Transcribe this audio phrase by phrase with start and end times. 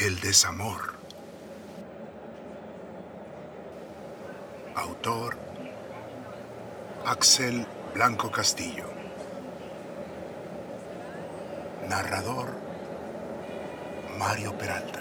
[0.00, 0.94] El desamor.
[4.74, 5.36] Autor
[7.04, 8.86] Axel Blanco Castillo.
[11.86, 12.48] Narrador
[14.18, 15.00] Mario Peralta.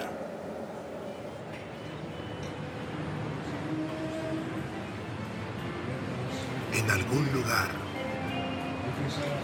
[6.74, 7.70] En algún lugar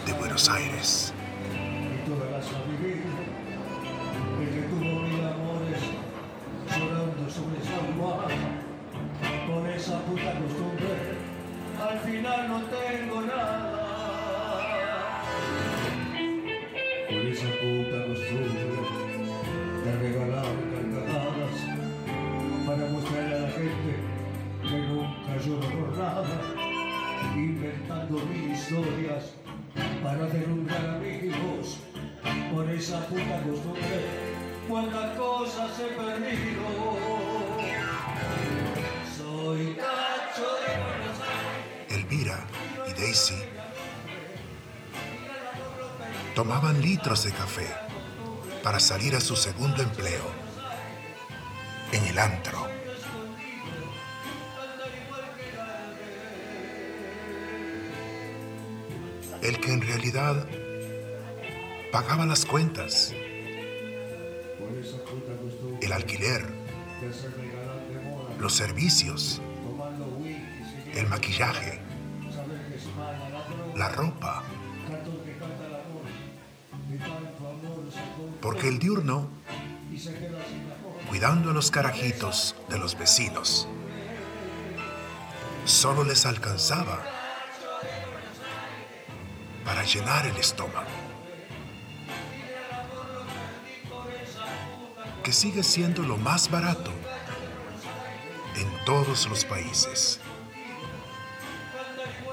[0.05, 1.13] de Buenos Aires.
[17.35, 18.63] Esa puta costumbre
[19.83, 21.57] de regalar carcajadas
[22.65, 23.91] para mostrarle a la gente
[24.63, 26.39] que nunca lloro por nada
[27.35, 29.33] inventando mil historias
[30.01, 31.79] para derrumbar amigos
[32.53, 33.99] por esa puta costumbre
[34.69, 36.63] cuántas cosas he perdido.
[39.17, 41.91] Soy cacho de Buenos Aires.
[41.91, 42.47] Elvira
[42.87, 43.44] y Daisy
[46.35, 47.65] tomaban litros de café
[48.61, 50.29] para salir a su segundo empleo
[51.93, 52.67] en el antro.
[59.41, 60.45] El que en realidad
[61.93, 63.13] pagaba las cuentas,
[65.81, 66.45] el alquiler,
[68.39, 69.41] los servicios,
[70.95, 71.79] el maquillaje,
[73.75, 74.43] la ropa,
[78.41, 79.27] porque el diurno
[81.09, 83.67] cuidando a los carajitos de los vecinos.
[85.65, 87.03] Solo les alcanzaba
[89.63, 90.87] para llenar el estómago,
[95.23, 96.91] que sigue siendo lo más barato
[98.55, 100.19] en todos los países,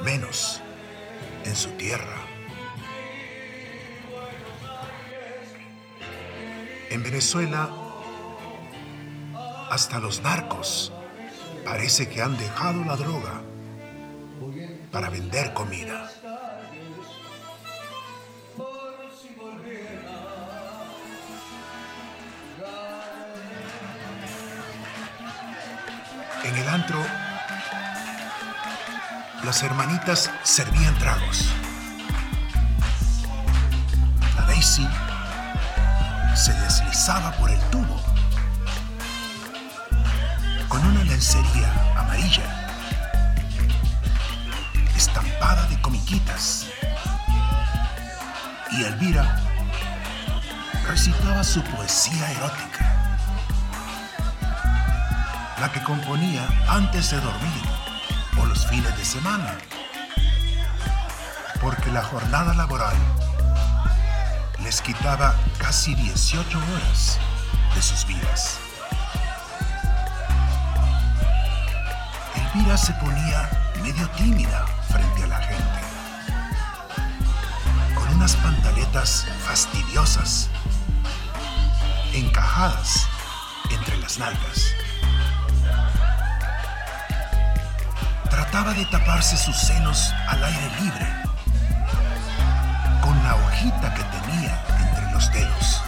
[0.04, 0.60] menos
[1.44, 2.31] en su tierra.
[6.92, 7.70] En Venezuela,
[9.70, 10.92] hasta los narcos
[11.64, 13.40] parece que han dejado la droga
[14.90, 16.10] para vender comida.
[26.44, 27.02] En el antro,
[29.44, 31.54] las hermanitas servían tragos.
[34.36, 34.86] La Daisy
[36.34, 38.00] se deslizaba por el tubo
[40.68, 42.62] con una lencería amarilla
[44.96, 46.66] estampada de comiquitas.
[48.70, 49.38] Y Elvira
[50.88, 53.18] recitaba su poesía erótica,
[55.60, 57.62] la que componía antes de dormir
[58.40, 59.54] o los fines de semana,
[61.60, 62.96] porque la jornada laboral
[64.72, 67.18] les quitaba casi 18 horas
[67.74, 68.58] de sus vidas.
[72.34, 73.50] Elvira se ponía
[73.82, 75.80] medio tímida frente a la gente,
[77.94, 80.48] con unas pantaletas fastidiosas,
[82.14, 83.06] encajadas
[83.70, 84.72] entre las nalgas.
[88.30, 91.21] Trataba de taparse sus senos al aire libre,
[93.52, 95.82] hojita que tenía entre los dedos.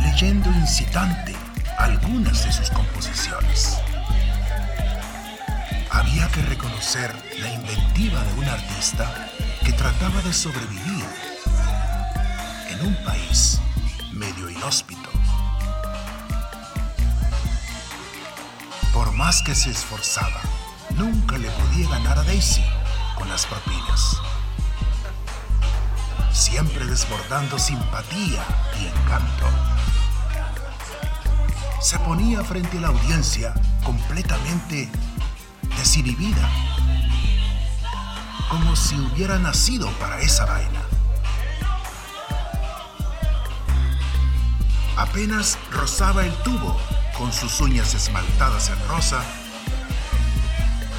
[0.00, 1.34] Leyendo incitante
[1.78, 3.78] algunas de sus composiciones.
[5.90, 9.12] Había que reconocer la inventiva de un artista
[9.64, 11.04] que trataba de sobrevivir
[12.70, 13.60] en un país
[14.12, 15.10] medio inhóspito.
[18.92, 20.40] Por más que se esforzaba,
[20.90, 22.64] nunca le podía ganar a Daisy
[23.16, 24.20] con las propinas.
[26.32, 28.44] Siempre desbordando simpatía
[28.80, 29.46] y encanto
[31.80, 33.54] se ponía frente a la audiencia
[33.84, 34.88] completamente
[35.78, 36.50] desinhibida,
[38.50, 40.80] como si hubiera nacido para esa vaina.
[44.96, 46.76] Apenas rozaba el tubo
[47.16, 49.22] con sus uñas esmaltadas en rosa,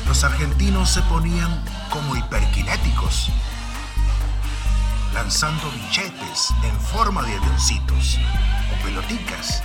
[0.07, 3.29] los argentinos se ponían como hiperkinéticos,
[5.13, 8.17] lanzando billetes en forma de avioncitos
[8.73, 9.61] o peloticas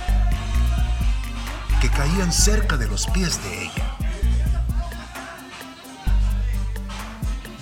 [1.79, 3.97] que caían cerca de los pies de ella.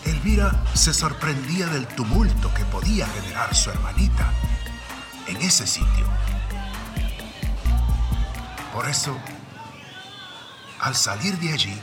[0.05, 4.31] Elvira se sorprendía del tumulto que podía generar su hermanita
[5.27, 6.05] en ese sitio.
[8.73, 9.17] Por eso,
[10.79, 11.81] al salir de allí,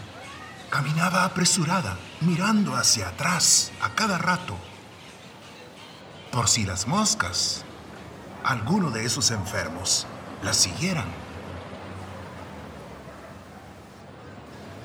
[0.71, 4.57] caminaba apresurada, mirando hacia atrás a cada rato,
[6.31, 7.65] por si las moscas,
[8.45, 10.07] alguno de esos enfermos,
[10.43, 11.07] la siguieran.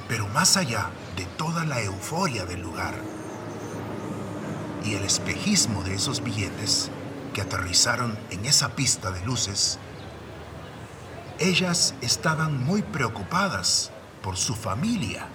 [0.07, 2.95] Pero más allá de toda la euforia del lugar
[4.83, 6.91] y el espejismo de esos billetes
[7.33, 9.79] que aterrizaron en esa pista de luces,
[11.39, 13.91] ellas estaban muy preocupadas
[14.21, 15.27] por su familia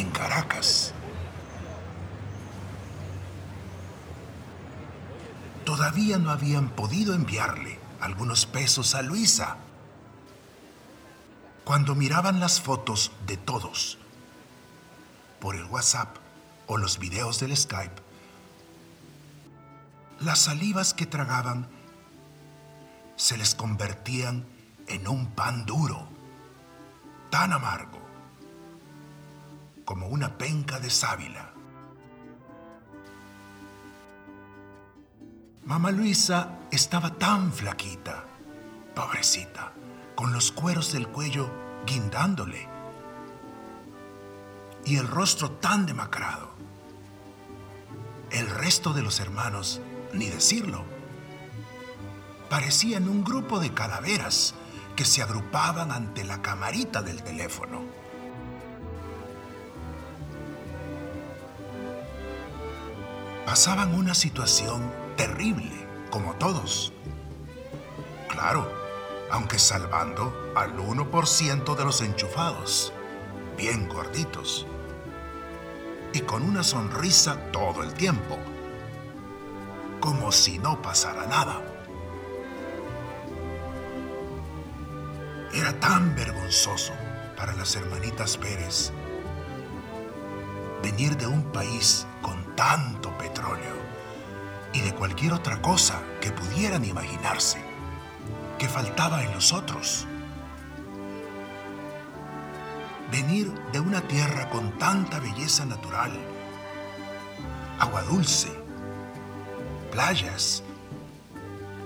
[0.00, 0.92] en Caracas.
[5.64, 9.56] Todavía no habían podido enviarle algunos pesos a Luisa.
[11.64, 13.98] Cuando miraban las fotos de todos
[15.40, 16.16] por el WhatsApp
[16.66, 18.02] o los videos del Skype,
[20.20, 21.68] las salivas que tragaban
[23.16, 24.46] se les convertían
[24.86, 26.08] en un pan duro,
[27.30, 28.07] tan amargo
[29.88, 31.50] como una penca de sábila.
[35.64, 38.26] Mamá Luisa estaba tan flaquita,
[38.94, 39.72] pobrecita,
[40.14, 41.50] con los cueros del cuello
[41.86, 42.68] guindándole
[44.84, 46.50] y el rostro tan demacrado.
[48.30, 49.80] El resto de los hermanos,
[50.12, 50.84] ni decirlo,
[52.50, 54.52] parecían un grupo de calaveras
[54.96, 58.07] que se agrupaban ante la camarita del teléfono.
[63.58, 65.72] Pasaban una situación terrible,
[66.12, 66.92] como todos.
[68.28, 68.70] Claro,
[69.32, 72.92] aunque salvando al 1% de los enchufados,
[73.56, 74.64] bien gorditos,
[76.12, 78.38] y con una sonrisa todo el tiempo,
[79.98, 81.60] como si no pasara nada.
[85.52, 86.92] Era tan vergonzoso
[87.36, 88.92] para las hermanitas Pérez
[90.82, 93.76] venir de un país con tanto petróleo
[94.72, 97.58] y de cualquier otra cosa que pudieran imaginarse
[98.58, 100.06] que faltaba en los otros.
[103.10, 106.12] Venir de una tierra con tanta belleza natural,
[107.78, 108.50] agua dulce,
[109.90, 110.62] playas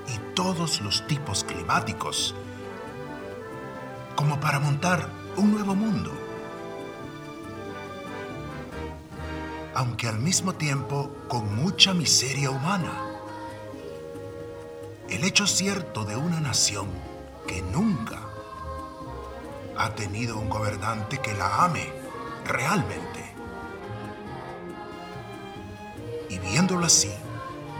[0.08, 2.34] y todos los tipos climáticos,
[4.16, 6.31] como para montar un nuevo mundo.
[9.82, 12.92] Aunque al mismo tiempo con mucha miseria humana.
[15.10, 16.86] El hecho cierto de una nación
[17.48, 18.20] que nunca
[19.76, 21.92] ha tenido un gobernante que la ame
[22.46, 23.34] realmente.
[26.28, 27.10] Y viéndolo así,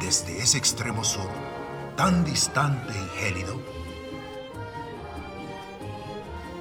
[0.01, 1.31] desde ese extremo sur,
[1.97, 3.63] tan distante y gélido,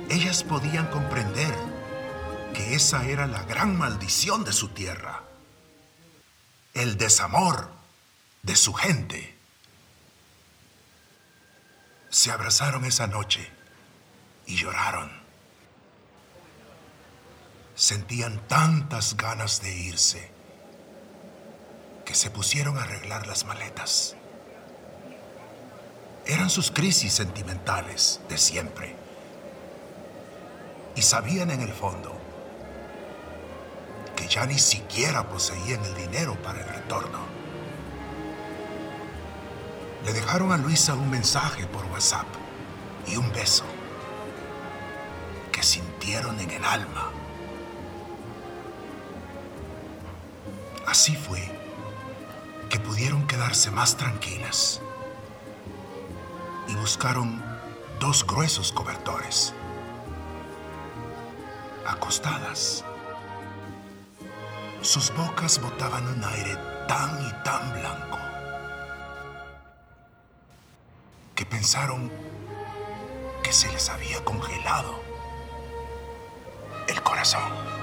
[0.08, 1.56] ellas podían comprender
[2.54, 5.31] que esa era la gran maldición de su tierra,
[6.82, 7.70] el desamor
[8.42, 9.38] de su gente.
[12.10, 13.48] Se abrazaron esa noche
[14.48, 15.12] y lloraron.
[17.76, 20.32] Sentían tantas ganas de irse
[22.04, 24.16] que se pusieron a arreglar las maletas.
[26.26, 28.96] Eran sus crisis sentimentales de siempre.
[30.96, 32.20] Y sabían en el fondo
[34.28, 37.20] ya ni siquiera poseían el dinero para el retorno.
[40.06, 42.28] Le dejaron a Luisa un mensaje por WhatsApp
[43.08, 43.64] y un beso
[45.52, 47.12] que sintieron en el alma.
[50.88, 51.42] Así fue
[52.70, 54.82] que pudieron quedarse más tranquilas
[56.68, 57.44] y buscaron
[58.00, 59.54] dos gruesos cobertores,
[61.86, 62.84] acostadas
[64.82, 66.58] sus bocas botaban un aire
[66.88, 68.18] tan y tan blanco
[71.36, 72.12] que pensaron
[73.44, 75.00] que se les había congelado
[76.88, 77.81] el corazón.